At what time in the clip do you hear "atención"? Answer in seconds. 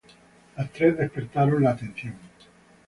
1.73-2.15